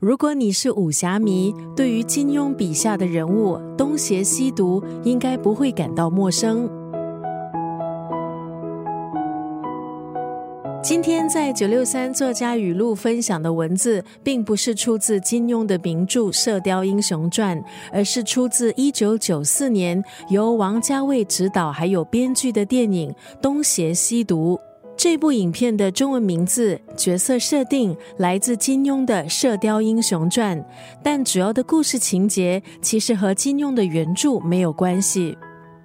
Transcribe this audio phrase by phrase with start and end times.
[0.00, 6.66] 如果你是武侠迷，对于金庸笔下的人物东邪西毒，应该不会感到陌生。
[10.82, 17.60] 今天在九六三作家语录分享的文字，并不是出自金庸的名著《射雕英雄传》，
[17.92, 23.10] 而是出自一九九四年由王家卫执导还有编剧的电影
[23.42, 24.58] 《东邪西毒》。
[25.02, 30.60] 这部影片的中文名字、角色设定来自金庸的《射雕英雄传》，
[31.02, 35.32] 但主要的故事情节其实和金庸的原著没有关系。《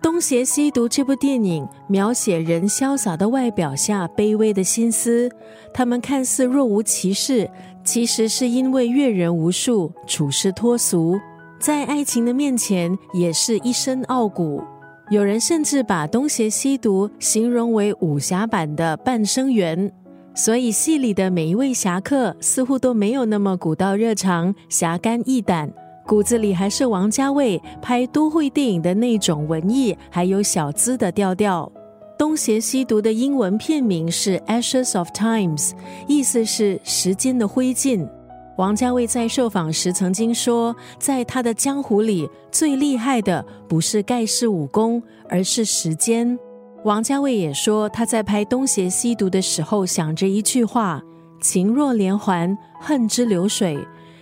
[0.00, 5.30] 东邪西毒》这部电影描写人潇洒的外表下卑微的心思，
[5.74, 7.50] 他们看似若无其事，
[7.84, 11.20] 其实是因为阅人无数、处事脱俗，
[11.58, 14.62] 在爱情的面前也是一身傲骨。
[15.12, 19.92] 有人甚至把东邪西毒形容为武侠版的半生缘，
[20.34, 25.70] 所以戏里的每一位侠客似乎都没有那么古道热肠、侠肝义胆，
[26.06, 31.70] 骨子里还是王家卫拍都会电影的那种文艺还有小资的调调。
[32.18, 35.70] 东邪西毒的英文片名是《Ashes of Times》，
[36.08, 38.08] 意思是时间的灰烬。
[38.56, 46.38] 王家卫在受访时曾经说，在他的江湖里，最厉害的不是盖世武功，而是时间。
[46.84, 51.00] 王家卫也说，他在拍《东邪西毒》的时候，想着一句话
[51.40, 53.78] ：“情若连环，恨之流水。”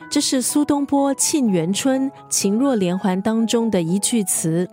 [0.09, 4.69] 这是苏东坡《沁园春·情若连环》当中的一句词，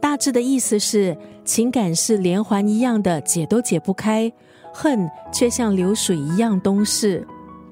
[0.00, 4.30] 大致的意思是：情感是连环一样的，解都解不开；
[4.72, 7.26] 恨却像流水一样东逝。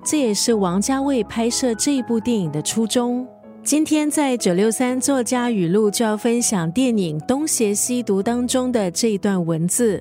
[0.08, 3.26] 这也是王家卫拍摄这部电影的初衷。
[3.64, 10.00] 今天在九六三作家语录就要分享电影《东邪西毒》当中的这一段文字：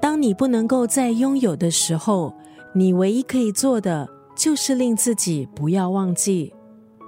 [0.00, 2.32] 当你不能够再拥有的时候，
[2.72, 6.54] 你唯一可以做的就是令自己不要忘记。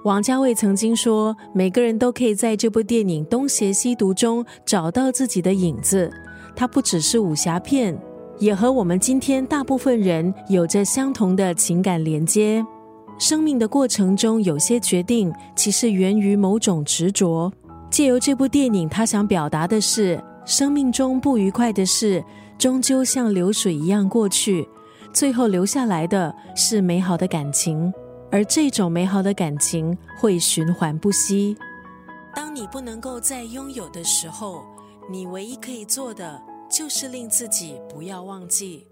[0.03, 6.11] 王家卫曾经说，每个人都可以在这部电影《东邪西毒》中找到自己的影子。
[6.53, 7.97] 它不只是武侠片。
[8.39, 12.65] 也和我们今天大部分人有着相同的情感连接。
[13.17, 17.51] 生命的过程中，有些决定其实源于某种执着。
[17.91, 22.23] 借由这部电影，他想表达的是：生命中不愉快的事，
[22.57, 24.65] 终究像流水一样过去，
[25.11, 27.91] 最后留下来的是美好的感情，
[28.31, 31.57] 而这种美好的感情会循环不息。
[32.33, 34.63] 当你不能够再拥有的时候，
[35.11, 36.41] 你唯一可以做的。
[36.69, 38.88] 就是令自己不要忘记。